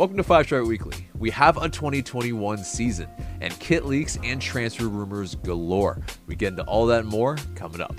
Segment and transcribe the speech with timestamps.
[0.00, 1.06] Welcome to Five Star Weekly.
[1.18, 3.06] We have a 2021 season
[3.42, 6.00] and kit leaks and transfer rumors galore.
[6.26, 7.94] We get into all that and more coming up.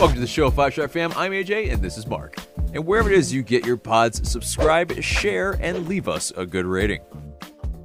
[0.00, 1.12] Welcome to the show, Five Star Fam.
[1.14, 2.34] I'm AJ, and this is Mark.
[2.74, 6.66] And wherever it is you get your pods, subscribe, share, and leave us a good
[6.66, 7.02] rating.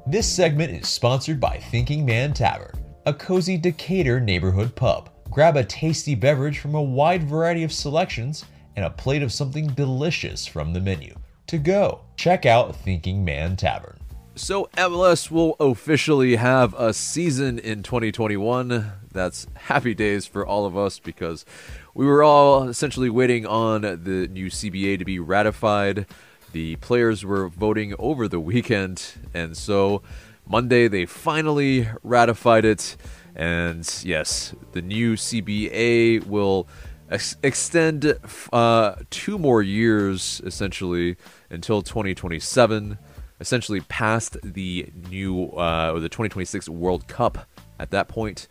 [0.08, 2.74] This segment is sponsored by Thinking Man Tavern,
[3.06, 5.12] a cozy Decatur neighborhood pub.
[5.30, 8.46] Grab a tasty beverage from a wide variety of selections
[8.76, 11.16] and a plate of something delicious from the menu.
[11.48, 14.00] To go, check out Thinking Man Tavern.
[14.36, 18.92] So, MLS will officially have a season in 2021.
[19.12, 21.46] That's happy days for all of us because
[21.94, 26.08] we were all essentially waiting on the new CBA to be ratified.
[26.52, 30.02] The players were voting over the weekend, and so
[30.48, 32.98] Monday they finally ratified it.
[33.36, 36.68] And yes, the new CBA will
[37.14, 38.18] ex- extend
[38.52, 41.16] uh, two more years essentially
[41.50, 42.98] until 2027,
[43.40, 47.48] essentially past the new uh, or the 2026 World Cup
[47.80, 48.48] at that point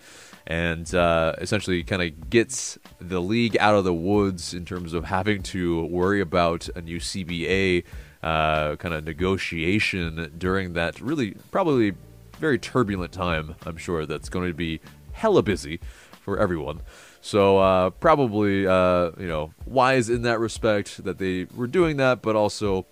[0.47, 5.05] and uh, essentially kind of gets the league out of the woods in terms of
[5.05, 7.85] having to worry about a new CBA
[8.23, 11.95] uh, kind of negotiation during that really probably
[12.39, 13.55] very turbulent time.
[13.65, 14.81] I'm sure that's going to be
[15.13, 15.79] hella busy
[16.23, 16.81] for everyone.
[17.23, 22.21] So uh, probably uh, you know wise in that respect that they were doing that,
[22.21, 22.85] but also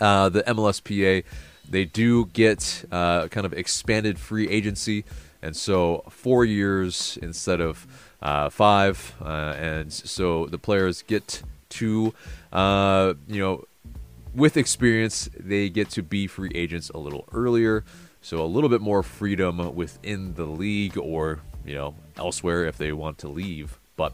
[0.00, 1.24] uh, the MLSPA
[1.68, 5.04] they do get uh, kind of expanded free agency.
[5.42, 7.86] And so four years instead of
[8.22, 12.14] uh, five, uh, and so the players get to,
[12.52, 13.64] you know,
[14.34, 17.84] with experience, they get to be free agents a little earlier,
[18.20, 22.92] so a little bit more freedom within the league or you know elsewhere if they
[22.92, 23.78] want to leave.
[23.96, 24.12] But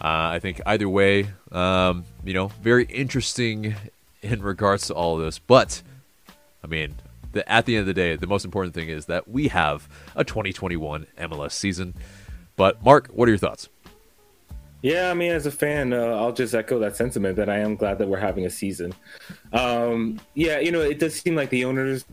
[0.00, 3.74] uh, I think either way, um, you know, very interesting
[4.22, 5.38] in regards to all of this.
[5.38, 5.82] But
[6.62, 6.94] I mean,
[7.32, 9.88] the, at the end of the day, the most important thing is that we have
[10.14, 11.94] a 2021 MLS season.
[12.56, 13.68] But Mark, what are your thoughts?
[14.82, 17.76] Yeah, I mean, as a fan, uh, I'll just echo that sentiment that I am
[17.76, 18.92] glad that we're having a season.
[19.52, 22.04] Um, yeah, you know, it does seem like the owners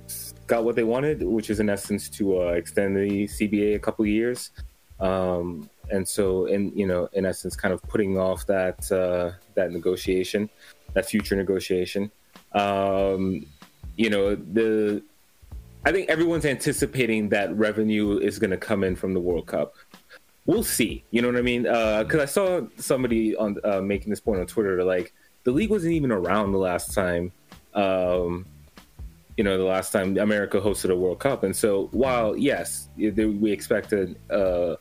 [0.46, 4.06] got what they wanted, which is in essence to uh, extend the CBA a couple
[4.06, 4.52] years.
[5.00, 9.72] Um, and so, in you know, in essence, kind of putting off that uh, that
[9.72, 10.50] negotiation,
[10.94, 12.12] that future negotiation.
[12.54, 13.46] Um,
[13.96, 15.04] you know, the
[15.86, 19.76] I think everyone's anticipating that revenue is going to come in from the World Cup.
[20.46, 21.04] We'll see.
[21.12, 21.64] You know what I mean?
[21.64, 25.70] Because uh, I saw somebody on uh, making this point on Twitter, like the league
[25.70, 27.32] wasn't even around the last time.
[27.74, 28.46] Um,
[29.40, 33.54] you know, the last time America hosted a World Cup, and so while yes, we
[33.54, 34.76] expected uh,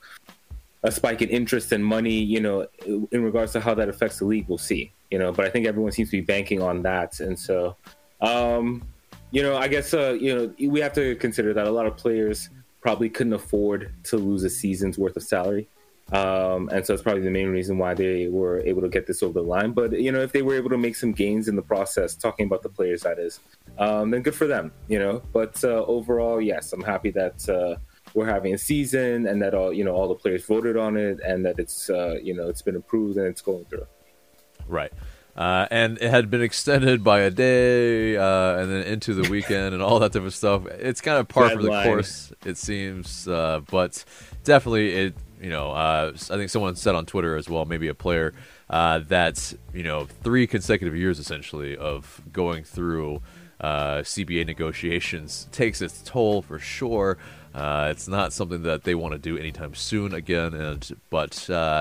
[0.82, 4.24] a spike in interest and money, you know, in regards to how that affects the
[4.24, 4.90] league, we'll see.
[5.12, 7.76] You know, but I think everyone seems to be banking on that, and so.
[8.20, 8.82] Um,
[9.30, 11.96] you know, I guess uh, you know we have to consider that a lot of
[11.96, 15.68] players probably couldn't afford to lose a season's worth of salary,
[16.12, 19.22] um, and so it's probably the main reason why they were able to get this
[19.22, 19.72] over the line.
[19.72, 22.46] But you know, if they were able to make some gains in the process, talking
[22.46, 23.40] about the players, that is,
[23.78, 24.72] um, then good for them.
[24.88, 27.76] You know, but uh, overall, yes, I'm happy that uh,
[28.14, 31.20] we're having a season and that all you know all the players voted on it
[31.20, 33.86] and that it's uh, you know it's been approved and it's going through.
[34.66, 34.92] Right.
[35.36, 39.72] Uh, and it had been extended by a day uh, and then into the weekend
[39.72, 40.66] and all that type of stuff.
[40.66, 43.28] It's kind of par for the course, it seems.
[43.28, 44.04] Uh, but
[44.42, 47.94] definitely, it you know, uh, I think someone said on Twitter as well, maybe a
[47.94, 48.34] player,
[48.70, 53.22] uh, that you know, three consecutive years essentially of going through
[53.60, 57.18] uh, CBA negotiations takes its toll for sure.
[57.54, 61.32] it's not something that they want to do anytime soon again, and but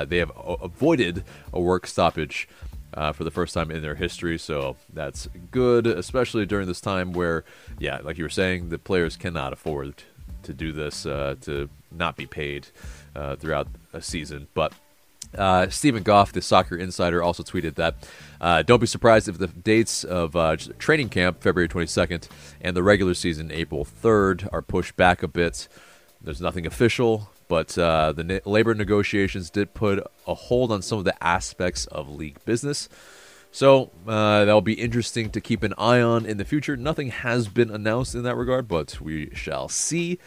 [0.10, 2.48] they have avoided a work stoppage
[2.94, 4.38] uh, for the first time in their history.
[4.38, 7.44] So that's good, especially during this time where,
[7.80, 10.04] yeah, like you were saying, the players cannot afford
[10.44, 12.68] to do this, uh, to not be paid
[13.18, 14.48] uh, throughout a season.
[14.54, 14.74] But
[15.36, 18.08] uh, Steven Goff, the soccer insider, also tweeted that
[18.40, 22.30] uh, don't be surprised if the dates of uh, training camp, February 22nd,
[22.62, 25.68] and the regular season, April 3rd, are pushed back a bit.
[26.22, 31.06] There's nothing official, but uh, the labor negotiations did put a hold on some of
[31.06, 32.90] the aspects of league business.
[33.58, 36.78] So uh, that'll be interesting to keep an eye on in the future.
[36.78, 40.20] Nothing has been announced in that regard, but we shall see.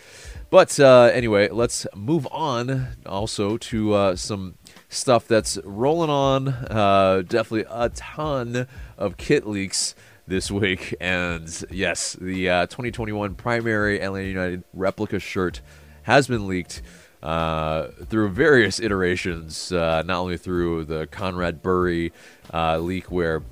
[0.50, 4.56] But uh, anyway, let's move on also to uh, some
[4.88, 6.48] stuff that's rolling on.
[6.48, 8.66] Uh, definitely a ton
[8.98, 9.94] of kit leaks
[10.26, 10.96] this week.
[11.00, 15.60] And yes, the uh, 2021 primary LA United replica shirt
[16.02, 16.82] has been leaked.
[17.22, 22.12] Uh, through various iterations, uh, not only through the Conrad Burry
[22.52, 23.42] uh, leak where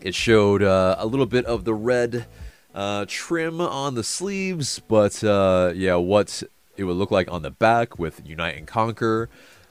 [0.00, 2.26] it showed uh, a little bit of the red
[2.74, 6.42] uh, trim on the sleeves, but uh, yeah, what
[6.76, 9.28] it would look like on the back with Unite and Conquer.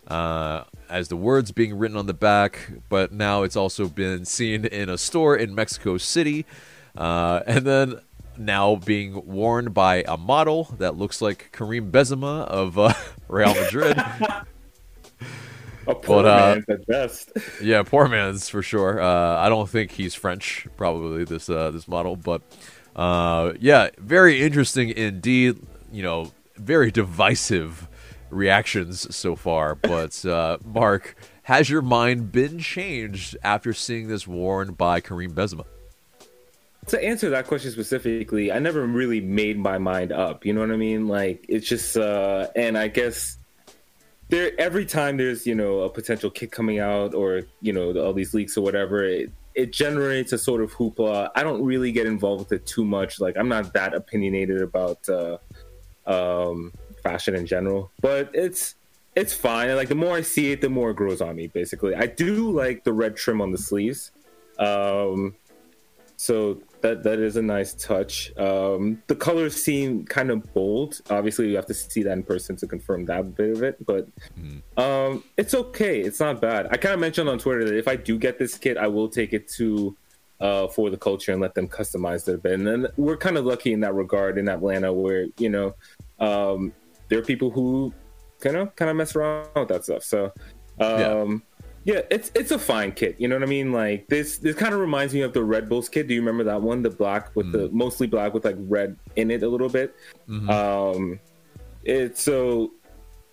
[0.07, 4.87] as the words being written on the back, but now it's also been seen in
[4.87, 6.45] a store in Mexico City.
[6.95, 7.99] and then
[8.37, 12.93] now being worn by a model that looks like Karim Benzema of uh,
[13.27, 13.97] Real Madrid.
[15.87, 17.31] a poor but, uh, man's at best.
[17.61, 19.01] yeah, poor man's for sure.
[19.01, 22.41] Uh, I don't think he's French, probably this uh, this model, but
[22.95, 25.59] uh, yeah, very interesting indeed.
[25.91, 27.87] You know, very divisive
[28.29, 29.75] reactions so far.
[29.81, 35.65] But uh, Mark, has your mind been changed after seeing this worn by Karim Benzema?
[36.87, 40.45] To answer that question specifically, I never really made my mind up.
[40.45, 41.07] You know what I mean?
[41.07, 43.37] Like it's just, uh, and I guess
[44.29, 48.13] there every time there's you know a potential kit coming out or you know all
[48.13, 51.29] these leaks or whatever, it, it generates a sort of hoopla.
[51.35, 53.19] I don't really get involved with it too much.
[53.19, 55.37] Like I'm not that opinionated about uh,
[56.07, 58.75] um, fashion in general, but it's
[59.15, 59.75] it's fine.
[59.75, 61.47] Like the more I see it, the more it grows on me.
[61.47, 64.11] Basically, I do like the red trim on the sleeves.
[64.57, 65.35] Um,
[66.17, 68.35] so that that is a nice touch.
[68.37, 70.99] Um, the colors seem kind of bold.
[71.09, 74.07] Obviously, you have to see that in person to confirm that bit of it, but
[74.37, 74.61] mm.
[74.77, 76.01] um, it's okay.
[76.01, 76.67] It's not bad.
[76.71, 79.07] I kind of mentioned on Twitter that if I do get this kit, I will
[79.07, 79.95] take it to
[80.41, 82.53] uh, for the culture and let them customize it a bit.
[82.53, 85.75] And then we're kind of lucky in that regard in Atlanta, where you know
[86.19, 86.73] um,
[87.07, 87.93] there are people who
[88.41, 90.03] kind of kind of mess around with that stuff.
[90.03, 90.33] So.
[90.79, 91.37] Um, yeah
[91.85, 93.15] yeah, it's it's a fine kit.
[93.19, 93.73] You know what I mean?
[93.73, 96.07] Like this this kind of reminds me of the Red Bulls kit.
[96.07, 96.81] Do you remember that one?
[96.81, 97.51] The black with mm.
[97.51, 99.95] the mostly black with like red in it a little bit.
[100.29, 100.49] Mm-hmm.
[100.49, 101.19] Um,
[101.83, 102.71] it's so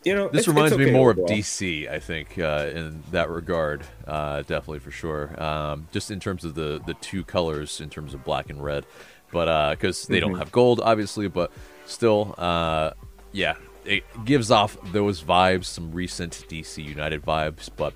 [0.03, 1.27] you know this reminds okay me more overall.
[1.27, 1.89] of DC.
[1.89, 5.41] I think uh, in that regard, uh, definitely for sure.
[5.41, 8.85] Um, just in terms of the the two colors, in terms of black and red,
[9.31, 10.31] but because uh, they mm-hmm.
[10.31, 11.53] don't have gold, obviously, but
[11.87, 12.93] still, uh,
[13.31, 13.55] yeah,
[13.85, 17.95] it gives off those vibes, some recent DC United vibes, but.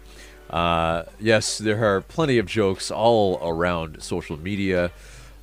[0.51, 4.91] Uh, yes, there are plenty of jokes all around social media.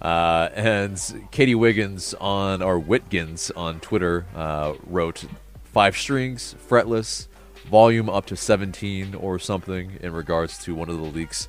[0.01, 5.25] Uh, and Katie Wiggins on, or Wiggins on Twitter, uh, wrote
[5.63, 7.27] five strings, fretless,
[7.69, 11.47] volume up to 17 or something in regards to one of the leaks.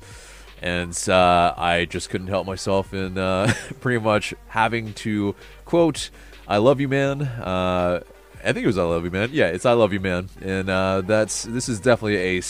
[0.61, 5.35] And uh, I just couldn't help myself in uh, pretty much having to
[5.65, 6.09] quote,
[6.47, 7.23] I love you, man.
[7.23, 8.01] Uh,
[8.39, 9.29] I think it was I love you, man.
[9.31, 10.29] Yeah, it's I love you, man.
[10.41, 10.67] And
[11.07, 12.41] that's this is definitely a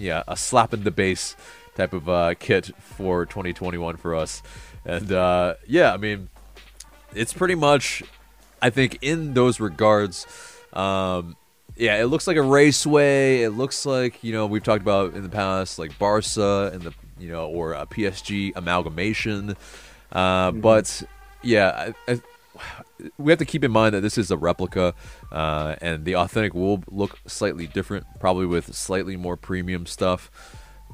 [0.00, 1.36] yeah, a slap in the bass
[1.76, 4.42] type of uh, kit for 2021 for us.
[4.84, 6.28] And uh, yeah, I mean,
[7.14, 8.02] it's pretty much,
[8.62, 10.26] I think, in those regards.
[10.72, 11.36] Um,
[11.76, 13.42] yeah, it looks like a raceway.
[13.42, 16.94] It looks like you know we've talked about in the past, like Barca and the
[17.18, 19.56] you know or a PSG amalgamation.
[20.12, 20.60] Uh, mm-hmm.
[20.60, 21.02] But
[21.42, 22.20] yeah, I, I,
[23.18, 24.94] we have to keep in mind that this is a replica,
[25.30, 30.30] uh, and the authentic will look slightly different, probably with slightly more premium stuff.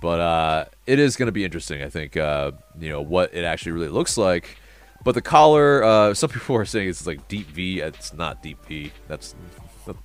[0.00, 1.82] But uh, it is going to be interesting.
[1.82, 4.56] I think uh, you know what it actually really looks like.
[5.04, 7.80] But the collar, uh, some people are saying it's like deep V.
[7.80, 8.92] It's not deep V.
[9.08, 9.34] That's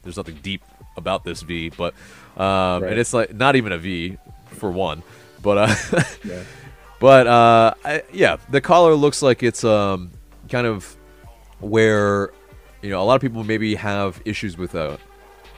[0.03, 0.63] there's nothing deep
[0.97, 1.93] about this V, but
[2.37, 2.91] um, right.
[2.91, 4.17] and it's like not even a V
[4.51, 5.03] for one.
[5.41, 6.43] But uh, yeah.
[6.99, 10.11] but uh, I, yeah, the collar looks like it's um,
[10.49, 10.95] kind of
[11.61, 12.31] where
[12.81, 14.99] you know a lot of people maybe have issues with a,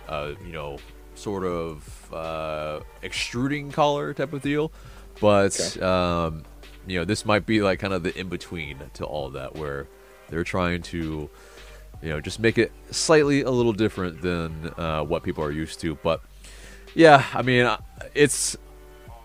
[0.08, 0.78] a you know
[1.16, 4.72] sort of uh, extruding collar type of deal,
[5.20, 5.82] but okay.
[5.82, 6.44] um,
[6.86, 9.88] you know this might be like kind of the in between to all that where
[10.30, 11.30] they're trying to
[12.02, 15.80] you know just make it slightly a little different than uh, what people are used
[15.80, 15.96] to.
[15.96, 16.22] But
[16.94, 17.70] yeah, I mean
[18.14, 18.58] it's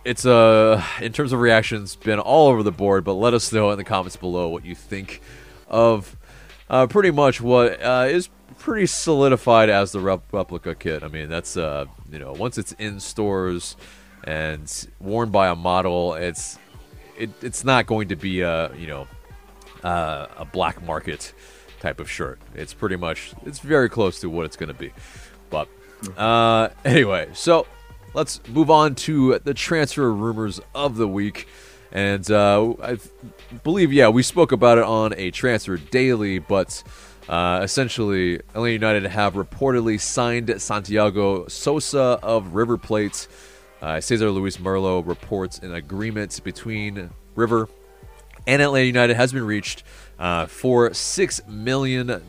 [0.05, 3.05] it's uh in terms of reactions been all over the board.
[3.05, 5.21] But let us know in the comments below what you think
[5.69, 6.17] of
[6.71, 11.03] uh, pretty much what uh, is pretty solidified as the rep- replica kit.
[11.03, 13.77] I mean, that's uh, you know, once it's in stores
[14.25, 16.59] and worn by a model, it's
[17.17, 19.09] it, it's not going to be a you know
[19.83, 21.33] uh, a black market
[21.81, 22.41] type of shirt.
[22.55, 24.93] It's pretty much it's very close to what it's going to be.
[25.51, 25.69] But
[26.17, 27.67] uh, anyway, so
[28.15, 31.49] let's move on to the transfer rumors of the week.
[31.91, 32.99] And uh, I
[33.65, 36.83] believe, yeah, we spoke about it on a transfer daily, but
[37.29, 43.27] uh, essentially, Atlanta United have reportedly signed Santiago Sosa of River Plate.
[43.81, 47.69] Uh, Cesar Luis Merlo reports an agreement between River
[48.49, 49.83] and Atlanta United has been reached
[50.19, 52.23] uh, for $6 million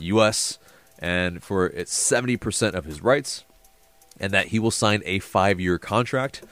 [0.00, 0.58] US.
[1.00, 3.44] and for its 70% of his rights,
[4.20, 6.42] and that he will sign a five year contract.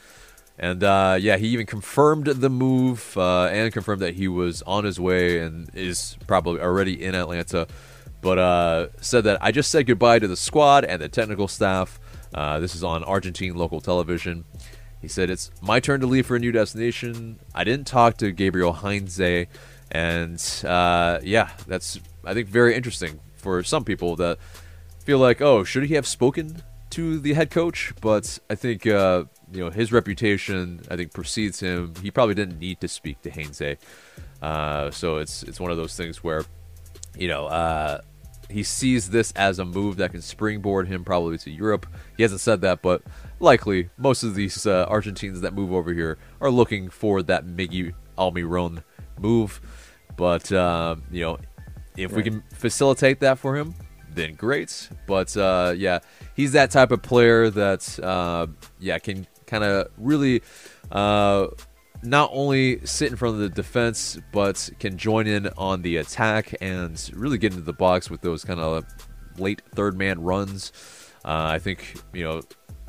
[0.59, 4.85] And uh, yeah, he even confirmed the move uh, and confirmed that he was on
[4.85, 7.67] his way and is probably already in Atlanta.
[8.21, 11.99] But uh, said that I just said goodbye to the squad and the technical staff.
[12.33, 14.45] Uh, this is on Argentine local television.
[15.01, 17.39] He said, It's my turn to leave for a new destination.
[17.53, 19.47] I didn't talk to Gabriel Heinze.
[19.91, 24.39] And uh, yeah, that's, I think, very interesting for some people that
[24.99, 27.93] feel like, oh, should he have spoken to the head coach?
[28.01, 31.93] But I think, uh, you know, his reputation, I think, precedes him.
[32.01, 33.77] He probably didn't need to speak to Heinze.
[34.41, 36.43] Uh, so it's it's one of those things where,
[37.15, 38.01] you know, uh,
[38.49, 41.85] he sees this as a move that can springboard him probably to Europe.
[42.15, 43.01] He hasn't said that, but
[43.39, 47.93] likely most of these uh, Argentines that move over here are looking for that Miggy
[48.17, 48.83] Almiron
[49.19, 49.61] move.
[50.15, 51.37] But uh, you know,
[51.95, 52.17] if right.
[52.17, 53.75] we can facilitate that for him,
[54.09, 54.89] then great.
[55.05, 55.99] But uh, yeah,
[56.35, 58.47] he's that type of player that uh,
[58.79, 60.41] yeah can kind of really
[60.91, 61.47] uh,
[62.03, 66.53] not only sit in front of the defense, but can join in on the attack
[66.61, 68.85] and really get into the box with those kind of
[69.37, 70.71] late third man runs.
[71.25, 72.41] Uh, I think you know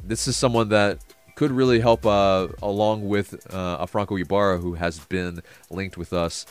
[0.05, 5.41] this is someone that could really help uh, along with uh, Ibarra who has been
[5.71, 6.45] linked with us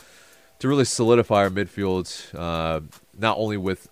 [0.59, 2.81] to really solidify our midfield, uh,
[3.17, 3.89] not only with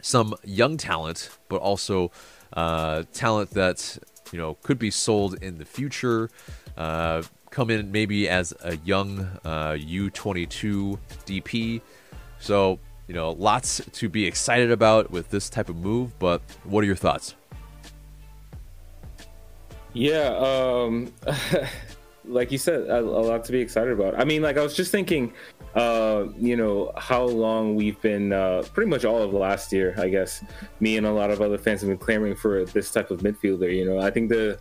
[0.00, 2.10] some young talent, but also
[2.52, 3.98] uh, talent that
[4.32, 6.30] you know could be sold in the future.
[6.76, 11.80] Uh, come in maybe as a young U22 uh, DP.
[12.40, 16.84] So, you know, lots to be excited about with this type of move, but what
[16.84, 17.34] are your thoughts?
[19.94, 21.12] Yeah, um,
[22.24, 24.18] like you said, a, a, lot to be excited about.
[24.20, 25.32] I mean, like I was just thinking,
[25.74, 30.08] uh, you know, how long we've been, uh, pretty much all of last year, I
[30.08, 30.44] guess.
[30.80, 33.74] Me and a lot of other fans have been clamoring for this type of midfielder.
[33.74, 34.58] You know, I think the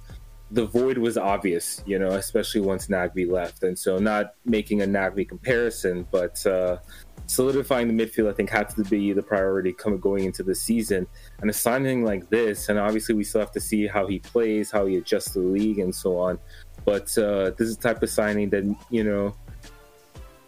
[0.52, 3.64] the void was obvious, you know, especially once Nagbe left.
[3.64, 6.78] And so, not making a Nagbe comparison, but uh,
[7.26, 11.06] solidifying the midfield, I think, had to be the priority coming going into the season.
[11.42, 14.72] And a signing like this, and obviously, we still have to see how he plays,
[14.72, 16.40] how he adjusts the league, and so on.
[16.86, 19.36] But uh, this is the type of signing that you know,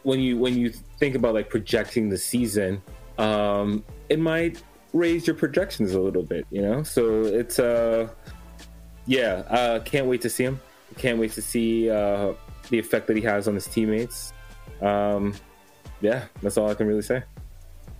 [0.04, 2.82] when you when you think about like projecting the season,
[3.18, 4.62] um, it might
[4.94, 6.84] raise your projections a little bit, you know.
[6.84, 8.10] So it's uh
[9.10, 10.62] yeah, uh, can't wait to see him.
[10.98, 12.34] Can't wait to see uh,
[12.70, 14.34] the effect that he has on his teammates.
[14.82, 15.34] Um,
[16.00, 17.24] yeah, that's all I can really say.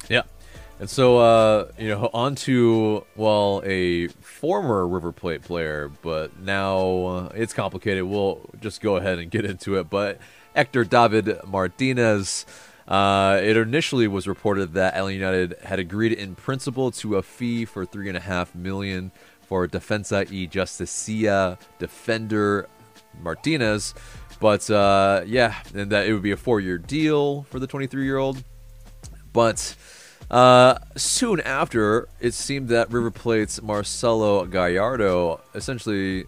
[0.08, 0.22] Yeah.
[0.80, 6.80] And so, uh, you know, on to, well, a former River Plate player, but now
[7.06, 8.04] uh, it's complicated.
[8.04, 9.90] We'll just go ahead and get into it.
[9.90, 10.20] But
[10.56, 12.46] Hector David Martinez,
[12.88, 17.66] uh, it initially was reported that Atlanta United had agreed in principle to a fee
[17.66, 22.68] for three and a half million for Defensa y Justicia defender
[23.22, 23.94] Martinez.
[24.40, 28.06] But uh, yeah, and that it would be a four year deal for the 23
[28.06, 28.44] year old.
[29.34, 29.76] But
[30.32, 36.26] uh, soon after, it seemed that River Plate's Marcelo Gallardo, essentially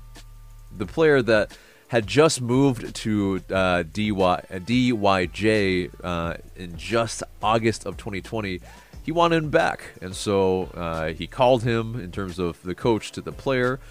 [0.76, 1.58] the player that
[1.92, 8.62] had just moved to uh, DY, DYJ uh, in just August of 2020,
[9.04, 13.12] he wanted him back, and so uh, he called him in terms of the coach
[13.12, 13.82] to the player,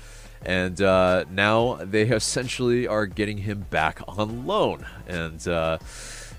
[0.47, 5.47] and uh, now they essentially are getting him back on loan, and.
[5.47, 5.77] Uh,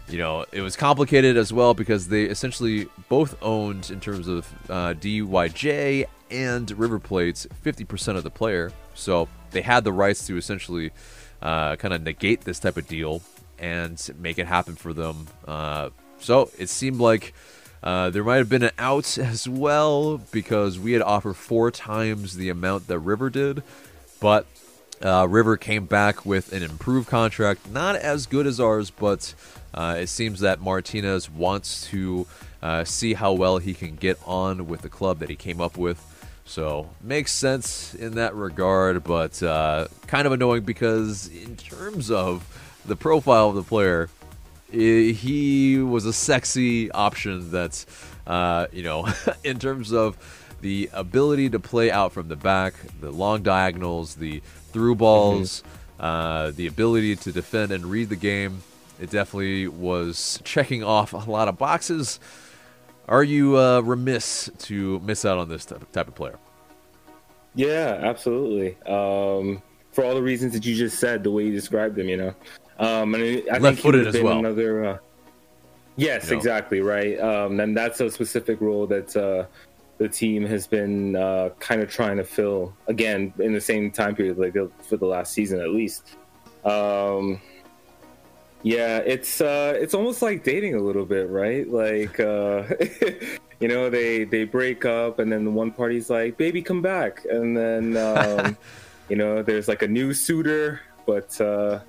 [0.10, 4.46] you know, it was complicated as well because they essentially both owned, in terms of
[4.70, 8.74] uh, DYJ and River Plates, 50% of the player.
[8.94, 10.92] So they had the rights to essentially
[11.42, 13.22] uh, kind of negate this type of deal
[13.60, 15.28] and make it happen for them.
[15.48, 17.34] Uh, so it seemed like
[17.84, 22.36] uh, there might have been an out as well because we had offered four times
[22.36, 23.64] the amount that River did,
[24.20, 24.46] but
[25.04, 29.34] uh, River came back with an improved contract, not as good as ours, but
[29.74, 32.28] uh, it seems that Martinez wants to
[32.62, 35.78] uh, see how well he can get on with the club that he came up
[35.78, 36.06] with.
[36.52, 42.46] So makes sense in that regard, but uh, kind of annoying because in terms of
[42.86, 44.10] the profile of the player,
[44.70, 47.86] he was a sexy option that's,
[48.28, 49.08] uh, you know,
[49.46, 50.18] in terms of
[50.60, 54.42] the ability to play out from the back, the long diagonals, the
[54.74, 56.04] through balls, mm-hmm.
[56.04, 58.62] uh, the ability to defend and read the game.
[59.00, 62.20] It definitely was checking off a lot of boxes.
[63.12, 66.40] Are you uh, remiss to miss out on this type of player?
[67.56, 68.78] Yeah, absolutely.
[68.88, 72.16] Um, for all the reasons that you just said, the way you described him, you
[72.16, 72.34] know.
[72.80, 74.40] Um, and I left-footed as well.
[74.40, 74.98] Another, uh,
[75.98, 76.38] yes, you know.
[76.38, 77.20] exactly right.
[77.20, 79.46] Um, and that's a specific role that uh,
[79.98, 84.16] the team has been uh, kind of trying to fill again in the same time
[84.16, 86.16] period, like for the last season at least.
[86.64, 87.42] Um,
[88.64, 91.68] yeah, it's uh, it's almost like dating a little bit, right?
[91.68, 92.64] Like, uh,
[93.60, 97.26] you know, they they break up, and then the one party's like, "Baby, come back,"
[97.30, 98.58] and then um,
[99.10, 101.80] you know, there's like a new suitor, but uh,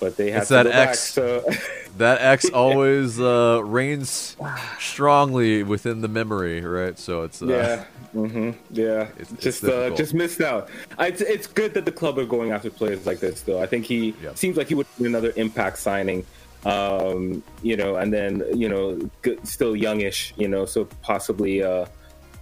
[0.00, 0.94] but they have that X, back.
[0.96, 1.50] So
[1.98, 4.36] that X always uh, reigns
[4.78, 6.98] strongly within the memory, right?
[6.98, 8.50] So it's uh, yeah, mm-hmm.
[8.70, 9.08] yeah.
[9.18, 10.68] It's, just it's uh, just missed out.
[10.98, 13.62] It's, it's good that the club are going after players like this, though.
[13.62, 14.34] I think he yeah.
[14.34, 16.24] seems like he would be another impact signing.
[16.64, 19.10] Um, you know, and then you know,
[19.44, 21.86] still youngish, you know, so possibly uh,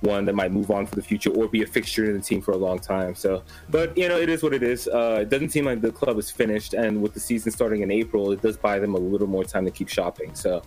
[0.01, 2.41] one that might move on for the future or be a fixture in the team
[2.41, 3.15] for a long time.
[3.15, 4.89] So, but you know, it is what it is.
[4.89, 7.91] Uh, it doesn't seem like the club is finished, and with the season starting in
[7.91, 10.35] April, it does buy them a little more time to keep shopping.
[10.35, 10.63] So,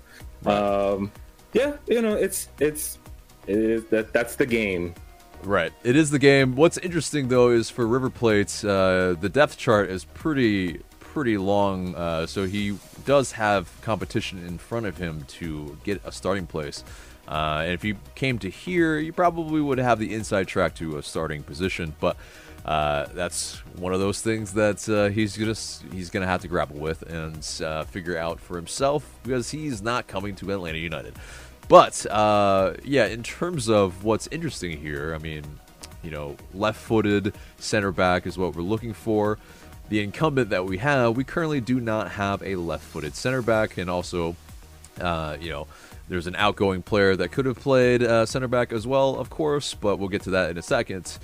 [0.46, 1.12] um,
[1.54, 3.00] yeah, you know, it's it's
[3.48, 4.94] it is that that's the game.
[5.44, 6.56] Right, it is the game.
[6.56, 11.96] What's interesting though is for River Plate, uh, the depth chart is pretty pretty long,
[11.96, 16.84] uh, so he does have competition in front of him to get a starting place.
[17.30, 20.98] Uh, and if you came to here, you probably would have the inside track to
[20.98, 22.18] a starting position, but
[22.66, 26.80] uh, that's one of those things that uh, he's gonna he's gonna have to grapple
[26.80, 31.14] with and uh, figure out for himself because he's not coming to Atlanta United.
[31.68, 35.44] But uh, yeah, in terms of what's interesting here, I mean,
[36.02, 39.38] you know, left-footed center back is what we're looking for.
[39.90, 43.90] The incumbent that we have, we currently do not have a left-footed center back, and
[43.90, 44.36] also,
[45.00, 45.68] uh, you know
[46.10, 49.76] there's an outgoing player that could have played uh, center back as well, of course,
[49.76, 51.18] but we'll get to that in a second.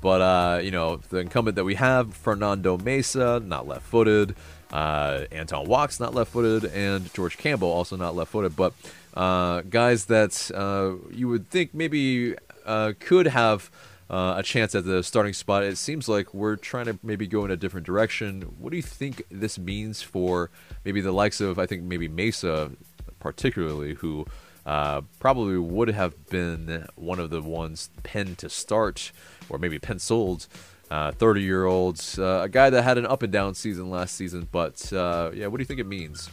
[0.00, 4.34] But, uh, you know, the incumbent that we have, Fernando Meza, not left footed.
[4.72, 6.70] Uh, Anton Walkes, not left footed.
[6.72, 8.56] And George Campbell, also not left footed.
[8.56, 8.72] But
[9.14, 13.70] uh, guys that uh, you would think maybe uh, could have.
[14.08, 15.62] Uh, a chance at the starting spot.
[15.62, 18.42] It seems like we're trying to maybe go in a different direction.
[18.58, 20.50] What do you think this means for
[20.84, 22.72] maybe the likes of, I think, maybe Mesa
[23.20, 24.26] particularly, who
[24.66, 29.12] uh, probably would have been one of the ones penned to start,
[29.48, 30.46] or maybe penciled.
[30.90, 34.16] Uh, 30 year olds, uh, a guy that had an up and down season last
[34.16, 34.48] season.
[34.50, 36.28] But uh, yeah, what do you think it means?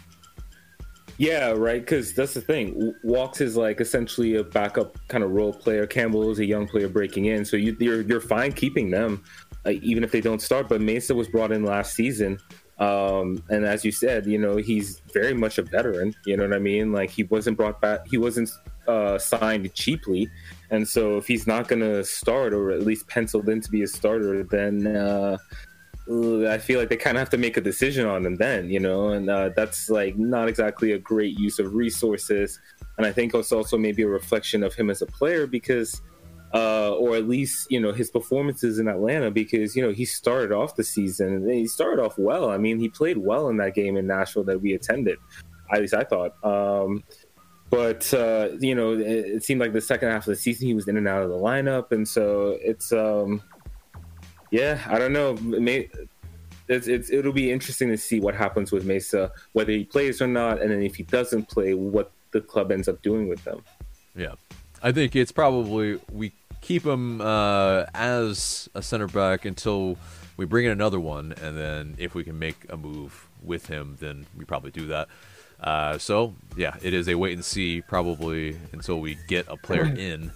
[1.17, 1.82] Yeah, right.
[1.82, 2.93] Because that's the thing.
[3.04, 5.88] Walkes is like essentially a backup kind of role player.
[5.88, 9.23] Campbell is a young player breaking in, so you, are you're, you're fine keeping them,
[9.65, 10.69] uh, even if they don't start.
[10.69, 12.38] But Meza was brought in last season,
[12.80, 16.13] um, and as you said, you know, he's very much a veteran.
[16.26, 16.92] You know what I mean?
[16.92, 18.50] Like he wasn't brought back, he wasn't
[18.88, 20.30] uh, signed cheaply.
[20.70, 23.84] And so if he's not going to start or at least penciled in to be
[23.84, 25.38] a starter, then uh,
[26.08, 28.80] I feel like they kind of have to make a decision on him then, you
[28.80, 32.60] know, and uh, that's like not exactly a great use of resources.
[32.98, 36.02] And I think it's also maybe a reflection of him as a player because
[36.53, 40.51] uh, or at least you know his performances in Atlanta because you know he started
[40.51, 42.49] off the season and he started off well.
[42.49, 45.17] I mean, he played well in that game in Nashville that we attended.
[45.71, 46.33] At least I thought.
[46.43, 47.03] Um,
[47.69, 50.73] but uh, you know, it, it, seemed like the second half of the season he
[50.73, 53.41] was in and out of the lineup, and so it's um,
[54.51, 55.31] yeah, I don't know.
[55.31, 55.89] It may,
[56.69, 60.27] it's, it's, it'll be interesting to see what happens with Meza, whether he plays or
[60.27, 63.63] not, and then if he doesn't play, what the club ends up doing with them.
[64.15, 64.33] Yeah.
[64.88, 69.97] I think it's probably we keep him uh, as a center back until
[70.38, 73.97] we bring in another one, and then if we can make a move with him,
[74.00, 75.10] then we probably do that.
[75.60, 79.84] Uh, so yeah, it is a wait and see probably until we get a player
[79.84, 80.32] in.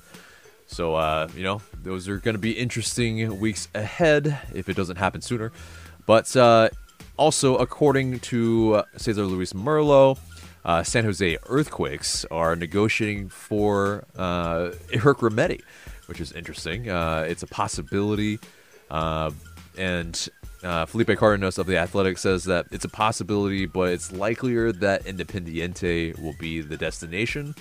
[0.67, 4.97] So uh, you know, those are going to be interesting weeks ahead if it doesn't
[4.97, 5.53] happen sooner.
[6.05, 6.71] But uh,
[7.15, 10.17] also, according to Cesar Luis Merlo,
[10.65, 15.61] uh, San Jose Earthquakes are negotiating for uh, Remedi,
[16.07, 16.89] which is interesting.
[16.89, 18.39] Uh, it's a possibility.
[18.89, 19.31] Uh,
[19.77, 20.29] and
[20.63, 25.05] uh, Felipe Cardenas of The Athletic says that it's a possibility, but it's likelier that
[25.05, 27.55] Independiente will be the destination.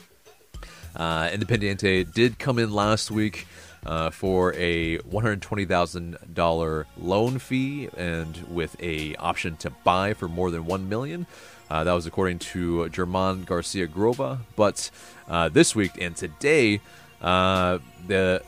[0.95, 3.47] Uh, Independiente did come in last week
[3.87, 10.65] uh, for a $120,000 loan fee and with a option to buy for more than
[10.65, 11.27] $1 million.
[11.71, 14.39] Uh, that was according to German Garcia Grova.
[14.57, 14.91] But
[15.29, 16.81] uh, this week and today,
[17.21, 18.43] uh, the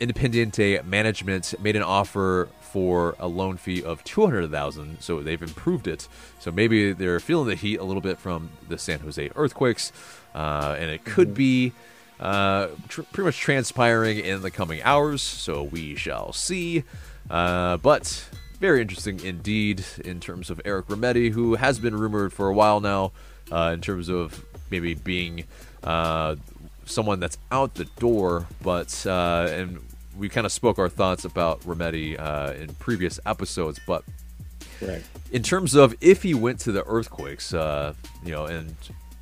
[0.00, 6.06] Independiente management made an offer for a loan fee of 200000 so they've improved it.
[6.38, 9.92] So maybe they're feeling the heat a little bit from the San Jose earthquakes,
[10.34, 11.34] uh, and it could mm-hmm.
[11.34, 11.72] be
[12.20, 16.84] uh, tr- pretty much transpiring in the coming hours, so we shall see.
[17.30, 22.48] Uh, but very interesting indeed in terms of Eric Remedi, who has been rumored for
[22.48, 23.12] a while now,
[23.50, 25.44] uh, in terms of maybe being
[25.84, 26.36] uh,
[26.84, 29.78] someone that's out the door, but uh, and
[30.18, 34.02] we kind of spoke our thoughts about Remedi uh, in previous episodes, but
[34.80, 35.02] right.
[35.30, 38.74] in terms of if he went to the Earthquakes, uh, you know, and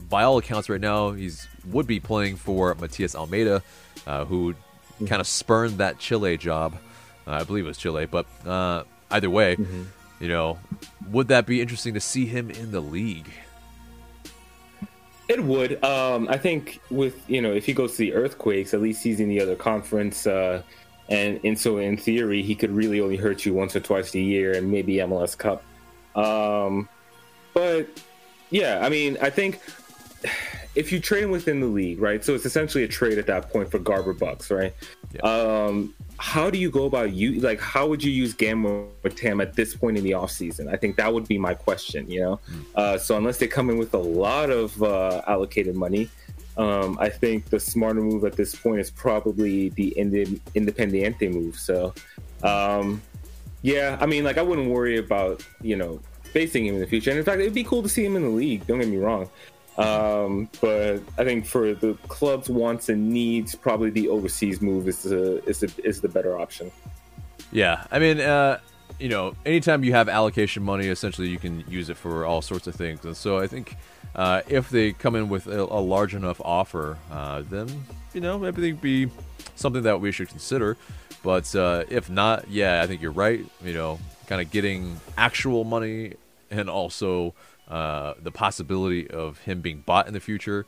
[0.08, 3.62] by all accounts, right now he's would be playing for Matias Almeyda,
[4.06, 5.06] uh, who mm-hmm.
[5.06, 6.76] kind of spurned that Chile job.
[7.26, 9.82] Uh, I believe it was Chile, but uh, either way, mm-hmm.
[10.20, 10.58] you know,
[11.10, 13.30] would that be interesting to see him in the league?
[15.28, 15.82] It would.
[15.82, 19.20] Um, I think with you know if he goes to the Earthquakes, at least he's
[19.20, 20.62] in the other conference, uh,
[21.08, 24.20] and and so in theory he could really only hurt you once or twice a
[24.20, 25.64] year, and maybe MLS Cup.
[26.14, 26.88] Um,
[27.54, 27.88] but
[28.50, 29.60] yeah, I mean, I think
[30.74, 32.24] if you trade him within the league, right?
[32.24, 34.74] So it's essentially a trade at that point for Garber Bucks, right?
[35.12, 35.20] Yeah.
[35.22, 38.68] Um, how do you go about you like how would you use Gamma
[39.04, 40.68] or Tam at this point in the off season?
[40.68, 42.08] I think that would be my question.
[42.10, 42.64] You know, mm.
[42.74, 46.08] uh, so unless they come in with a lot of uh, allocated money,
[46.56, 51.56] um, I think the smarter move at this point is probably the Indi- Independiente move.
[51.56, 51.92] So,
[52.42, 53.02] um,
[53.62, 57.10] yeah, I mean, like I wouldn't worry about you know facing him in the future.
[57.10, 58.66] And in fact, it'd be cool to see him in the league.
[58.66, 59.30] Don't get me wrong.
[59.76, 65.02] Um, but I think for the club's wants and needs, probably the overseas move is
[65.02, 66.70] the is the, is the better option.
[67.50, 68.60] Yeah, I mean, uh,
[68.98, 72.66] you know, anytime you have allocation money, essentially you can use it for all sorts
[72.66, 73.04] of things.
[73.04, 73.76] And so I think
[74.14, 77.68] uh, if they come in with a, a large enough offer, uh, then
[78.12, 79.10] you know maybe they'd be
[79.56, 80.76] something that we should consider.
[81.24, 83.44] But uh, if not, yeah, I think you're right.
[83.64, 86.14] You know, kind of getting actual money
[86.58, 87.34] and also
[87.68, 90.66] uh, the possibility of him being bought in the future,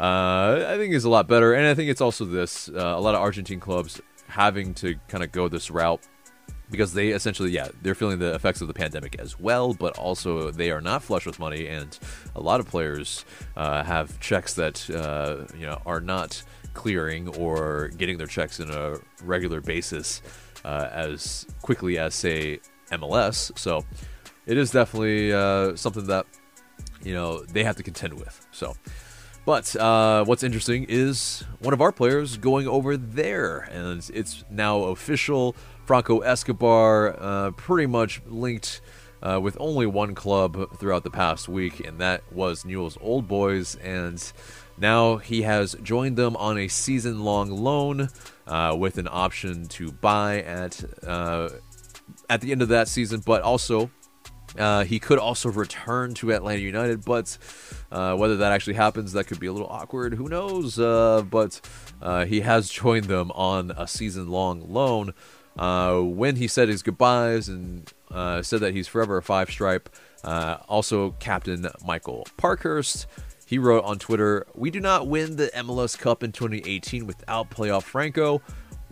[0.00, 1.52] uh, I think is a lot better.
[1.54, 5.24] And I think it's also this uh, a lot of Argentine clubs having to kind
[5.24, 6.00] of go this route
[6.70, 10.50] because they essentially, yeah, they're feeling the effects of the pandemic as well, but also
[10.50, 11.98] they are not flush with money, and
[12.36, 13.24] a lot of players
[13.56, 16.42] uh, have checks that uh, you know are not
[16.74, 20.22] clearing or getting their checks in a regular basis
[20.64, 22.60] uh, as quickly as say
[22.92, 23.56] MLS.
[23.58, 23.84] So
[24.48, 26.26] it is definitely uh, something that
[27.04, 28.44] you know they have to contend with.
[28.50, 28.74] So,
[29.44, 34.84] but uh, what's interesting is one of our players going over there, and it's now
[34.84, 35.54] official.
[35.84, 38.80] Franco Escobar, uh, pretty much linked.
[39.20, 43.74] Uh, with only one club throughout the past week, and that was Newell's Old Boys.
[43.82, 44.22] And
[44.78, 48.10] now he has joined them on a season long loan
[48.46, 51.48] uh, with an option to buy at uh,
[52.30, 53.90] at the end of that season, but also
[54.58, 57.38] uh, he could also return to Atlanta United, but
[57.90, 60.14] uh, whether that actually happens, that could be a little awkward.
[60.14, 60.78] Who knows?
[60.78, 61.60] Uh, but
[62.02, 65.14] uh, he has joined them on a season long loan.
[65.56, 67.92] Uh, when he said his goodbyes and
[68.44, 69.88] said that he's forever a five stripe,
[70.24, 73.06] also Captain Michael Parkhurst.
[73.44, 77.84] He wrote on Twitter, We do not win the MLS Cup in 2018 without playoff
[77.84, 78.42] Franco.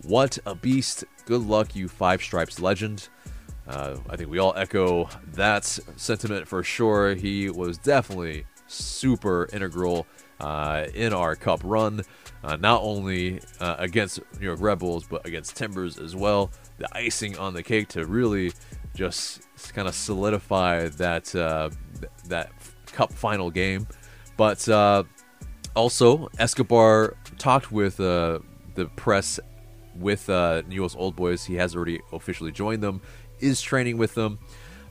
[0.02, 1.05] What a beast.
[1.26, 3.09] Good luck, you five stripes legend.
[3.68, 7.14] Uh, I think we all echo that sentiment for sure.
[7.14, 10.07] He was definitely super integral
[10.40, 12.02] uh, in our cup run,
[12.44, 16.50] uh, not only uh, against New York Red Bulls, but against Timbers as well.
[16.79, 18.52] The icing on the cake to really
[18.94, 21.70] just kind of solidify that uh,
[22.29, 22.52] that
[22.87, 23.87] cup final game.
[24.37, 25.05] But uh,
[25.74, 28.42] also, Escobar talked with the
[28.96, 29.40] press
[29.96, 31.44] with Newell's Old Boys.
[31.44, 33.00] He has already officially joined them
[33.40, 34.38] is training with them.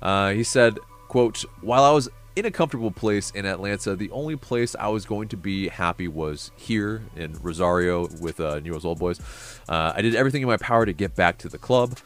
[0.01, 0.77] Uh, he said,
[1.07, 5.05] "quote While I was in a comfortable place in Atlanta, the only place I was
[5.05, 9.19] going to be happy was here in Rosario with uh, Newell's Old Boys.
[9.69, 11.97] Uh, I did everything in my power to get back to the club."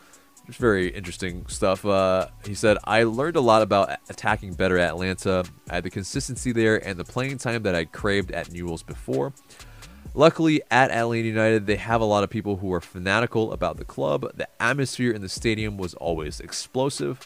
[0.48, 1.86] It's very interesting stuff.
[1.86, 5.44] Uh, he said, I learned a lot about attacking better at Atlanta.
[5.70, 9.32] I had the consistency there and the playing time that I craved at Newell's before.
[10.20, 13.86] Luckily, at Atlanta United, they have a lot of people who are fanatical about the
[13.86, 14.30] club.
[14.36, 17.26] The atmosphere in the stadium was always explosive.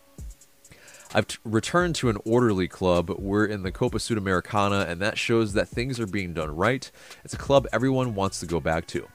[1.12, 3.10] I've t- returned to an orderly club.
[3.10, 6.91] We're in the Copa Sudamericana, and that shows that things are being done right.
[7.25, 9.08] It's a club everyone wants to go back to.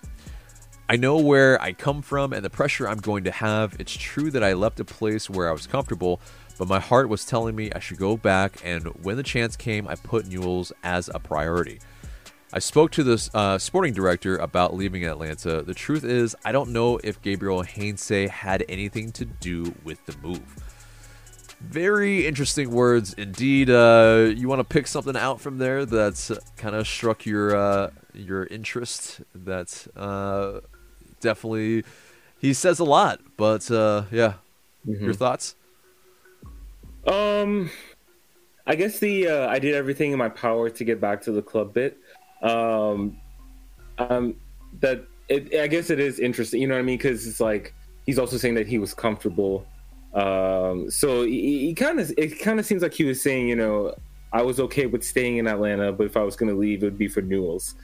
[0.88, 3.76] I know where I come from and the pressure I'm going to have.
[3.78, 6.20] It's true that I left a place where I was comfortable,
[6.58, 9.86] but my heart was telling me I should go back, and when the chance came,
[9.86, 11.78] I put Newell's as a priority.
[12.50, 15.62] I spoke to the uh, sporting director about leaving Atlanta.
[15.62, 20.16] The truth is, I don't know if Gabriel Heinze had anything to do with the
[20.22, 20.40] move.
[21.60, 23.68] Very interesting words indeed.
[23.68, 27.90] Uh, you want to pick something out from there that's kind of struck your uh,
[28.14, 29.20] your interest?
[29.34, 30.60] That uh,
[31.20, 31.84] definitely
[32.38, 34.34] he says a lot, but uh, yeah,
[34.86, 35.04] mm-hmm.
[35.04, 35.56] your thoughts?
[37.06, 37.70] Um,
[38.66, 41.42] I guess the uh, I did everything in my power to get back to the
[41.42, 41.98] club bit.
[42.42, 43.20] Um,
[43.98, 44.36] um,
[44.80, 46.60] that it, I guess it is interesting.
[46.60, 46.98] You know what I mean?
[46.98, 47.74] Because it's like
[48.06, 49.66] he's also saying that he was comfortable.
[50.14, 53.94] Um, so he, kind of it kind of seems like he was saying, you know,
[54.32, 56.86] I was okay with staying in Atlanta, but if I was going to leave, it
[56.86, 57.74] would be for Newell's.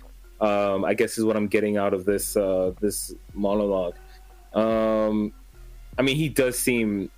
[0.41, 3.95] Um, I guess is what I'm getting out of this uh, this monologue.
[4.53, 5.33] Um,
[5.99, 7.11] I mean, he does seem,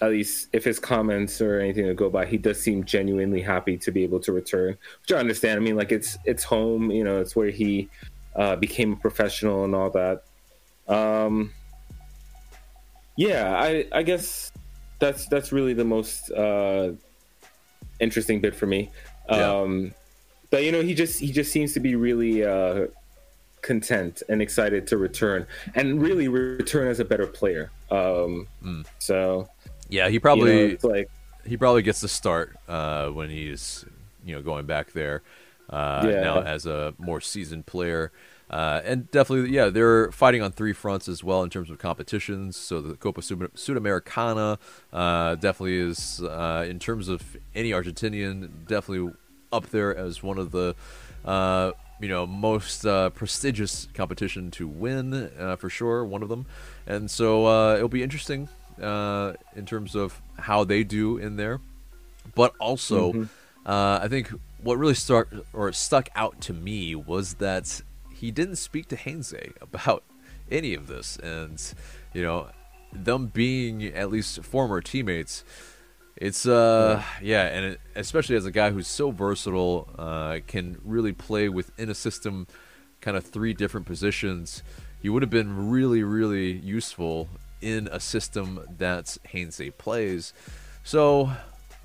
[0.00, 3.76] at least if his comments or anything to go by, he does seem genuinely happy
[3.78, 5.58] to be able to return, which I understand.
[5.58, 7.88] I mean, like it's it's home, you know, it's where he
[8.34, 10.24] uh, became a professional and all that.
[10.88, 11.52] Um,
[13.16, 14.52] yeah, I I guess
[14.98, 16.92] that's that's really the most uh,
[18.00, 18.90] interesting bit for me.
[19.28, 19.60] Yeah.
[19.60, 19.94] Um,
[20.50, 22.86] but you know, he just he just seems to be really uh,
[23.62, 27.70] content and excited to return and really return as a better player.
[27.90, 28.86] Um, mm.
[28.98, 29.48] So
[29.88, 31.10] yeah, he probably you know, like
[31.46, 33.84] he probably gets the start uh, when he's
[34.24, 35.22] you know going back there
[35.70, 36.20] uh, yeah.
[36.20, 38.12] now as a more seasoned player.
[38.50, 42.56] Uh, and definitely, yeah, they're fighting on three fronts as well in terms of competitions.
[42.56, 44.58] So the Copa Sudamericana
[44.92, 49.12] uh, definitely is, uh, in terms of any Argentinian, definitely
[49.50, 50.74] up there as one of the
[51.24, 56.04] uh, you know most uh, prestigious competition to win uh, for sure.
[56.04, 56.46] One of them,
[56.86, 58.48] and so uh, it'll be interesting
[58.80, 61.60] uh, in terms of how they do in there.
[62.34, 63.24] But also, mm-hmm.
[63.66, 64.28] Uh, I think
[64.62, 67.80] what really stuck or stuck out to me was that
[68.12, 70.04] he didn't speak to Heinze about
[70.50, 71.58] any of this, and
[72.12, 72.48] you know
[72.92, 75.44] them being at least former teammates
[76.16, 81.12] it's uh yeah, and it, especially as a guy who's so versatile, uh, can really
[81.12, 82.46] play within a system,
[83.00, 84.62] kind of three different positions.
[85.02, 87.28] He would have been really really useful
[87.64, 90.32] in a system that Heinze plays.
[90.84, 91.32] So,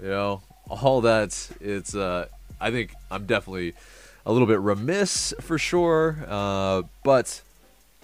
[0.01, 2.27] you know, all that it's uh
[2.61, 3.73] I think I'm definitely
[4.25, 7.41] a little bit remiss for sure, uh, but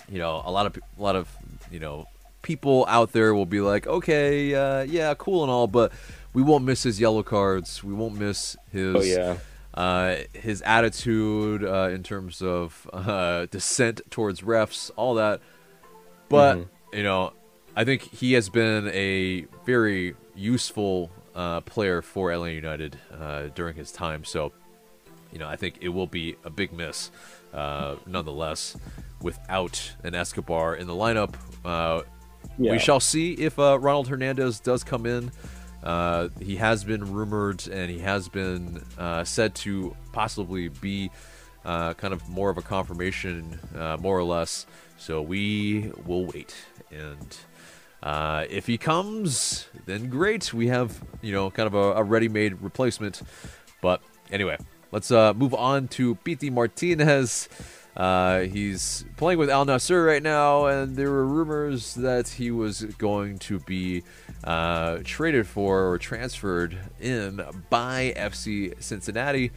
[0.09, 1.29] you know, a lot of a lot of
[1.71, 2.07] you know
[2.41, 5.91] people out there will be like, okay, uh, yeah, cool and all, but
[6.33, 7.83] we won't miss his yellow cards.
[7.83, 8.95] We won't miss his.
[8.95, 9.37] Oh yeah.
[9.73, 15.41] Uh, his attitude uh, in terms of uh, dissent towards refs, all that.
[16.29, 16.97] But mm-hmm.
[16.97, 17.33] you know,
[17.75, 23.75] I think he has been a very useful uh, player for LA United uh, during
[23.75, 24.23] his time.
[24.23, 24.53] So,
[25.31, 27.11] you know, I think it will be a big miss,
[27.53, 28.77] uh, nonetheless,
[29.21, 31.35] without an Escobar in the lineup.
[32.57, 32.71] Yeah.
[32.71, 35.31] We shall see if Ronald Hernandez does come in.
[35.85, 41.11] Uh, he has been rumored and he has been uh, said to possibly be
[41.63, 44.65] uh, kind of more of a confirmation, uh, more or less.
[44.97, 46.55] So we will wait.
[46.91, 47.37] And
[48.05, 50.53] uh, if he comes, then great.
[50.53, 53.23] We have, you know, kind of a, a ready made replacement.
[53.81, 54.57] But anyway,
[54.91, 57.49] let's uh, move on to Piti Martinez.
[57.97, 62.83] Uh, he's playing with Al Nassr right now, and there were rumors that he was
[62.83, 64.03] going to be
[64.43, 67.41] uh, traded for or transferred in
[67.71, 69.51] by FC Cincinnati,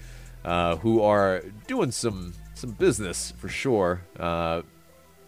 [0.45, 4.63] uh, who are doing some some business for sure, uh,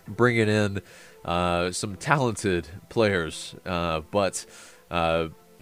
[0.09, 0.81] bringing in
[1.25, 4.47] uh, some talented players, uh, but.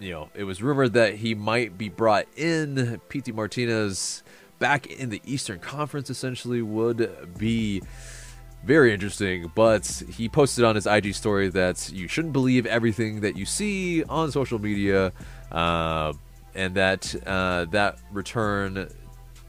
[0.01, 3.01] you know, it was rumored that he might be brought in.
[3.09, 4.23] Pity Martinez
[4.61, 7.83] back in the Eastern Conference essentially would be
[8.65, 9.51] very interesting.
[9.55, 14.05] But he posted on his IG story that you shouldn't believe everything that you see
[14.05, 15.13] on social media,
[15.53, 16.13] uh,
[16.55, 18.89] and that uh, that return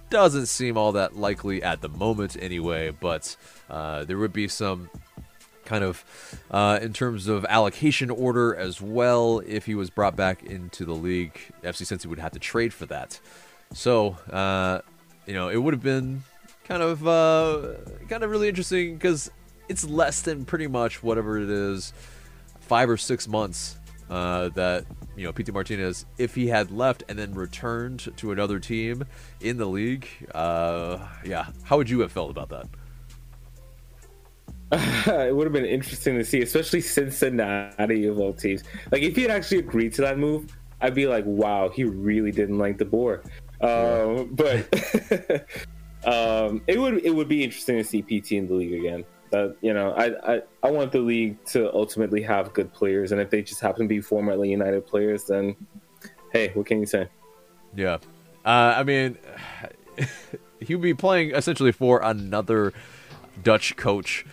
[0.09, 2.91] doesn't seem all that likely at the moment anyway.
[2.91, 3.35] But
[3.69, 4.89] uh, there would be some
[5.69, 6.03] kind of
[6.49, 9.41] uh, in terms of allocation order as well.
[9.45, 12.87] If he was brought back into the league, FC Cincy would have to trade for
[12.87, 13.19] that.
[13.73, 14.81] So uh,
[15.27, 16.23] you know, it would have been
[16.65, 17.75] kind of uh,
[18.09, 19.29] kind of really interesting because
[19.69, 21.93] it's less than pretty much whatever it is,
[22.59, 23.77] five or six months
[24.09, 28.59] uh, that you know Pity Martinez, if he had left and then returned to another
[28.59, 29.05] team
[29.39, 32.67] in the league, uh, yeah, how would you have felt about that?
[34.71, 38.63] it would have been interesting to see, especially Cincinnati of all teams.
[38.91, 42.31] Like if he had actually agreed to that move, I'd be like, wow, he really
[42.31, 43.23] didn't like de Boer.
[43.61, 44.67] Um, but
[46.05, 49.05] um, it would it would be interesting to see Pity in the league again.
[49.31, 53.19] That you know, I, I I want the league to ultimately have good players, and
[53.19, 55.55] if they just happen to be formerly United players, then
[56.31, 57.07] hey, what can you say?
[57.75, 57.97] Yeah,
[58.45, 59.17] uh, I mean,
[60.59, 62.73] he would be playing essentially for another
[63.43, 64.25] Dutch coach,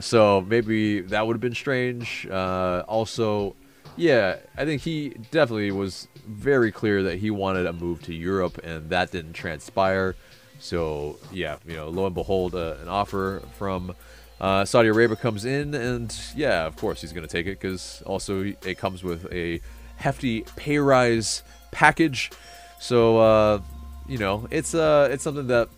[0.00, 2.26] so maybe that would have been strange.
[2.30, 3.54] Uh, also,
[3.96, 8.58] yeah, I think he definitely was very clear that he wanted a move to Europe,
[8.64, 10.16] and that didn't transpire.
[10.58, 13.94] So yeah, you know, lo and behold, uh, an offer from
[14.40, 18.02] uh, Saudi Arabia comes in, and yeah, of course he's going to take it because
[18.06, 19.60] also it comes with a
[19.96, 22.30] hefty pay rise package.
[22.78, 23.60] So uh,
[24.08, 25.68] you know, it's uh, it's something that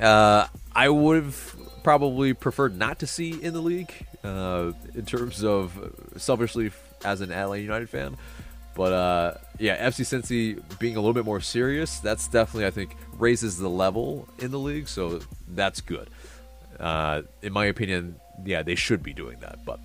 [0.00, 3.92] uh, I would have probably preferred not to see in the league
[4.24, 6.70] uh, in terms of selfishly
[7.04, 8.16] as an LA United fan.
[8.74, 12.96] But uh, yeah, FC Cincy being a little bit more serious, that's definitely I think
[13.18, 16.08] raises the level in the league, so that's good.
[16.80, 19.78] Uh, in my opinion, yeah, they should be doing that, but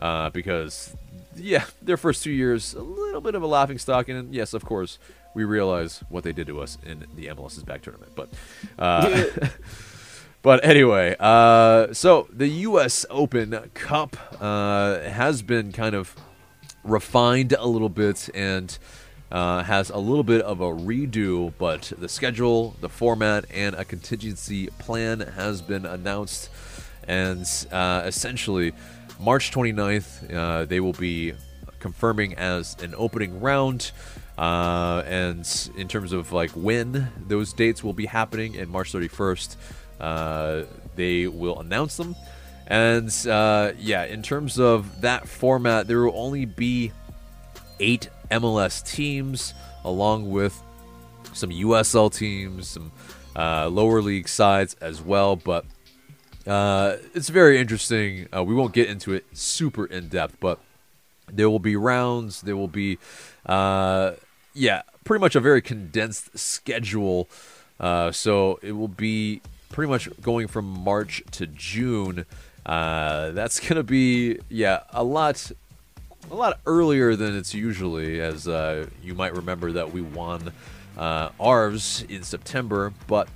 [0.00, 0.94] uh, because
[1.36, 4.64] yeah, their first two years a little bit of a laughing stock, and yes, of
[4.64, 4.98] course,
[5.34, 8.30] we realize what they did to us in the MLS is Back tournament, but.
[10.44, 13.06] But anyway, uh, so the U.S.
[13.08, 16.14] Open Cup uh, has been kind of
[16.84, 18.76] refined a little bit and
[19.32, 23.86] uh, has a little bit of a redo, but the schedule, the format, and a
[23.86, 26.50] contingency plan has been announced.
[27.08, 28.74] And uh, essentially,
[29.18, 31.32] March 29th, uh, they will be
[31.80, 33.92] confirming as an opening round.
[34.36, 39.56] Uh, and in terms of like when those dates will be happening, in March 31st.
[40.00, 40.62] Uh,
[40.96, 42.14] they will announce them.
[42.66, 46.92] And uh, yeah, in terms of that format, there will only be
[47.80, 49.54] eight MLS teams,
[49.84, 50.60] along with
[51.32, 52.92] some USL teams, some
[53.36, 55.36] uh, lower league sides as well.
[55.36, 55.66] But
[56.46, 58.28] uh, it's very interesting.
[58.34, 60.58] Uh, we won't get into it super in depth, but
[61.30, 62.42] there will be rounds.
[62.42, 62.98] There will be,
[63.46, 64.12] uh,
[64.54, 67.28] yeah, pretty much a very condensed schedule.
[67.80, 69.42] Uh, so it will be
[69.74, 72.24] pretty much going from March to June.
[72.64, 75.50] Uh, that's gonna be yeah a lot
[76.30, 80.52] a lot earlier than it's usually, as uh, you might remember that we won
[80.96, 82.94] uh, ours in September.
[83.08, 83.28] But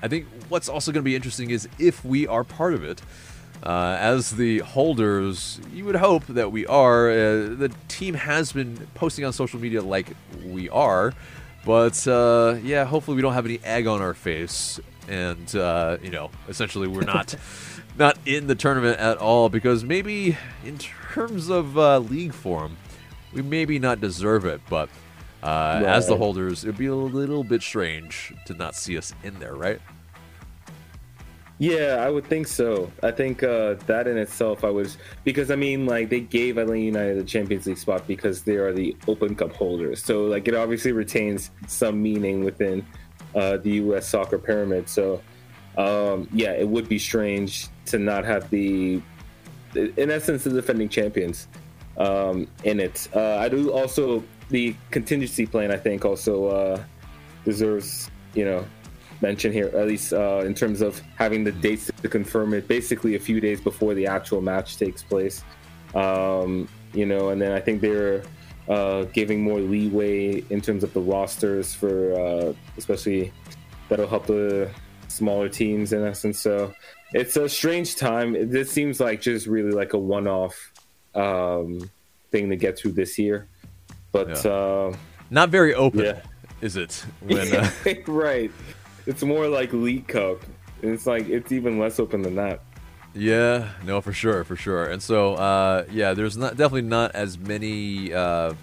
[0.00, 3.02] I think what's also going to be interesting is if we are part of it.
[3.60, 7.10] Uh, as the holders, you would hope that we are.
[7.10, 7.14] Uh,
[7.56, 10.06] the team has been posting on social media like
[10.44, 11.12] we are,
[11.66, 16.10] but uh, yeah, hopefully we don't have any egg on our face and uh, you
[16.10, 17.34] know, essentially we're not
[17.98, 22.76] not in the tournament at all because maybe in terms of uh, league form,
[23.32, 24.88] we maybe not deserve it, but
[25.42, 25.84] uh, right.
[25.84, 29.54] as the holders, it'd be a little bit strange to not see us in there,
[29.54, 29.80] right?
[31.60, 32.90] Yeah, I would think so.
[33.02, 36.80] I think uh, that in itself, I was because I mean, like they gave Atlanta
[36.80, 40.02] United the Champions League spot because they are the Open Cup holders.
[40.02, 42.86] So like it obviously retains some meaning within
[43.34, 44.08] uh, the U.S.
[44.08, 44.88] soccer pyramid.
[44.88, 45.22] So,
[45.76, 49.02] um, yeah, it would be strange to not have the,
[49.74, 51.48] in essence, the defending champions
[51.98, 53.08] um, in it.
[53.14, 55.70] Uh, I do also the contingency plan.
[55.70, 56.84] I think also uh,
[57.44, 58.64] deserves you know
[59.20, 62.68] mention here, at least uh, in terms of having the dates to confirm it.
[62.68, 65.42] Basically, a few days before the actual match takes place.
[65.94, 68.22] Um, you know, and then I think they're
[68.68, 73.32] uh, giving more leeway in terms of the rosters for uh, especially
[73.88, 74.70] that'll help the
[75.08, 76.38] smaller teams in essence.
[76.38, 76.74] So
[77.12, 78.50] it's a strange time.
[78.50, 80.72] This seems like just really like a one-off
[81.14, 81.90] um,
[82.30, 83.48] thing to get through this year,
[84.12, 84.50] but yeah.
[84.50, 84.96] uh,
[85.30, 86.20] not very open, yeah.
[86.60, 87.04] is it?
[87.20, 87.70] When, uh,
[88.06, 88.50] right,
[89.06, 90.42] it's more like League Cup.
[90.82, 92.60] It's like it's even less open than that.
[93.18, 94.84] Yeah, no, for sure, for sure.
[94.84, 98.54] And so, uh, yeah, there's not definitely not as many, uh,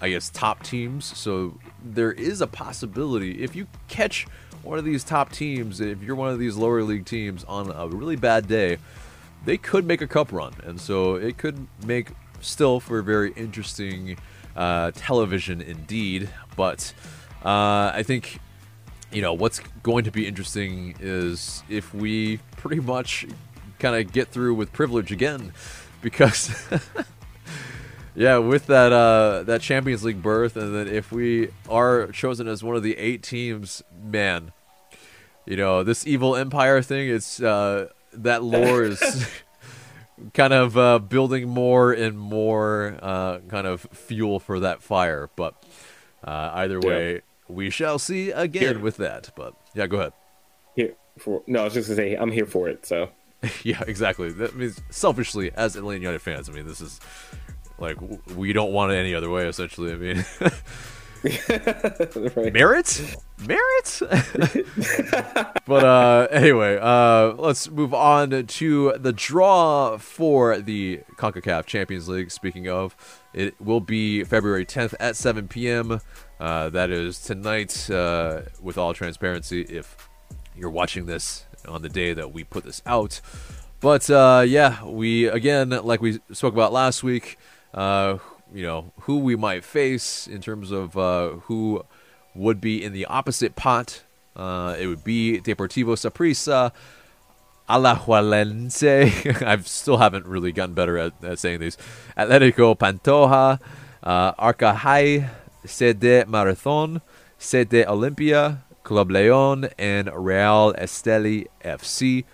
[0.00, 1.04] I guess, top teams.
[1.04, 4.28] So there is a possibility if you catch
[4.62, 7.88] one of these top teams, if you're one of these lower league teams on a
[7.88, 8.78] really bad day,
[9.44, 14.16] they could make a cup run, and so it could make still for very interesting
[14.54, 16.28] uh, television indeed.
[16.56, 16.92] But
[17.44, 18.40] uh, I think
[19.12, 23.26] you know what's going to be interesting is if we pretty much
[23.78, 25.52] kind of get through with privilege again
[26.00, 26.50] because
[28.14, 32.62] yeah with that uh that champions league berth and then if we are chosen as
[32.62, 34.52] one of the eight teams man
[35.46, 39.28] you know this evil empire thing it's uh that lore is
[40.34, 45.54] kind of uh building more and more uh kind of fuel for that fire but
[46.24, 47.20] uh either way yeah.
[47.48, 48.78] we shall see again here.
[48.78, 50.12] with that but yeah go ahead
[50.74, 53.08] here for no i was just gonna say i'm here for it so
[53.62, 54.30] yeah, exactly.
[54.32, 57.00] That means selfishly, as Atlanta United fans, I mean, this is
[57.78, 57.96] like
[58.34, 59.46] we don't want it any other way.
[59.46, 60.24] Essentially, I mean,
[62.52, 63.16] merit,
[63.46, 64.02] merit.
[65.66, 72.32] but uh, anyway, uh, let's move on to the draw for the Concacaf Champions League.
[72.32, 72.96] Speaking of,
[73.32, 76.00] it will be February 10th at 7 p.m.
[76.40, 77.88] Uh, that is tonight.
[77.88, 80.08] Uh, with all transparency, if
[80.56, 83.20] you're watching this on the day that we put this out.
[83.80, 87.38] But uh, yeah, we again, like we spoke about last week,
[87.72, 88.18] uh,
[88.52, 91.84] you know, who we might face in terms of uh, who
[92.34, 94.02] would be in the opposite pot.
[94.34, 96.72] Uh, it would be Deportivo Saprissa,
[97.68, 99.42] Alajuelense.
[99.46, 101.76] I still haven't really gotten better at, at saying these.
[102.16, 103.60] Atletico Pantoja,
[104.02, 105.28] uh, Arcahaie,
[105.64, 107.00] CD Marathon,
[107.36, 112.24] CD Olympia, Club Leon, and Real Esteli FC.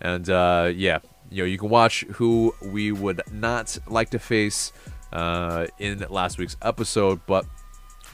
[0.00, 0.98] And uh, yeah,
[1.30, 4.72] you know, you can watch who we would not like to face
[5.12, 7.46] uh, in last week's episode, but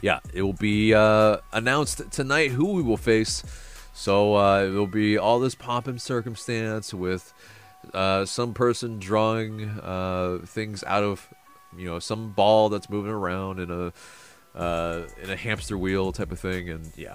[0.03, 3.43] yeah, it will be uh, announced tonight who we will face.
[3.95, 7.33] So uh, it will be all this pomp and circumstance with
[7.95, 11.27] uh, some person drawing uh, things out of,
[11.75, 13.91] you know, some ball that's moving around in a
[14.57, 17.13] uh, in a hamster wheel type of thing, and yeah,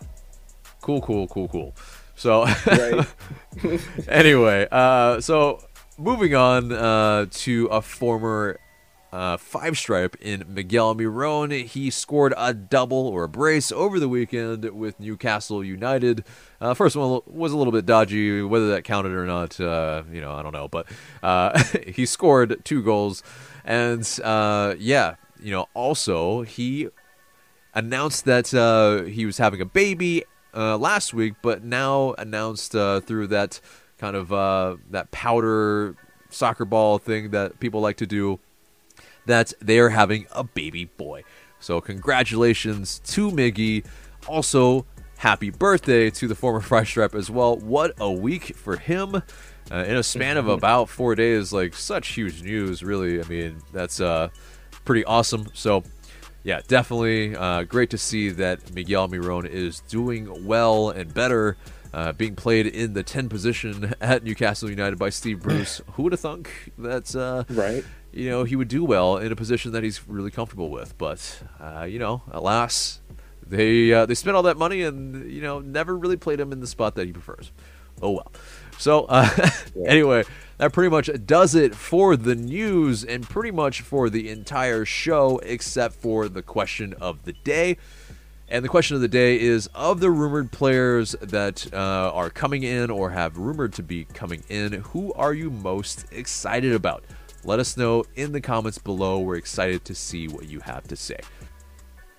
[0.82, 1.74] cool, cool, cool, cool.
[2.14, 2.42] So
[4.08, 5.64] anyway, uh, so
[5.98, 8.58] moving on uh, to a former
[9.12, 11.64] uh, five stripe in Miguel Almiron.
[11.64, 16.24] He scored a double or a brace over the weekend with Newcastle United.
[16.60, 20.20] Uh, first one was a little bit dodgy, whether that counted or not, uh, you
[20.20, 20.68] know, I don't know.
[20.68, 20.86] But
[21.22, 23.22] uh, he scored two goals,
[23.64, 26.88] and uh, yeah, you know, also he
[27.74, 30.24] announced that uh, he was having a baby
[30.54, 33.60] last week, but now announced through that
[33.98, 34.28] kind of
[34.90, 35.96] that powder
[36.30, 38.38] soccer ball thing that people like to do
[39.26, 41.22] that they are having a baby boy.
[41.60, 43.86] So, congratulations to Miggy.
[44.26, 44.84] Also,
[45.18, 47.56] happy birthday to the former Five Stripe as well.
[47.56, 49.22] What a week for him.
[49.70, 53.22] Uh, in a span of about four days, like such huge news, really.
[53.22, 54.28] I mean, that's uh,
[54.84, 55.46] pretty awesome.
[55.54, 55.84] So,
[56.44, 61.56] yeah, definitely uh, great to see that Miguel Almiron is doing well and better,
[61.92, 65.80] uh, being played in the 10 position at Newcastle United by Steve Bruce.
[65.92, 67.84] Who would have thunk that's uh, right?
[68.12, 70.96] you know, he would do well in a position that he's really comfortable with.
[70.98, 73.00] But uh, you know, alas,
[73.46, 76.60] they uh, they spent all that money and you know never really played him in
[76.60, 77.50] the spot that he prefers.
[78.00, 78.32] Oh well.
[78.78, 79.28] So uh,
[79.74, 79.88] yeah.
[79.88, 80.24] anyway,
[80.62, 85.38] that pretty much does it for the news and pretty much for the entire show,
[85.38, 87.76] except for the question of the day.
[88.46, 92.62] And the question of the day is of the rumored players that uh, are coming
[92.62, 97.02] in or have rumored to be coming in, who are you most excited about?
[97.42, 99.18] Let us know in the comments below.
[99.18, 101.18] We're excited to see what you have to say.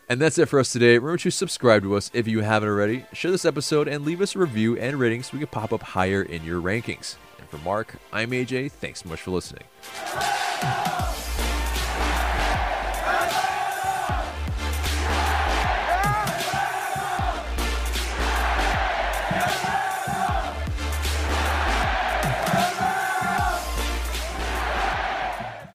[0.09, 0.97] And that's it for us today.
[0.97, 3.05] Remember to subscribe to us if you haven't already.
[3.13, 5.81] Share this episode and leave us a review and rating so we can pop up
[5.81, 7.15] higher in your rankings.
[7.39, 8.71] And for Mark, I'm AJ.
[8.71, 9.63] Thanks so much for listening.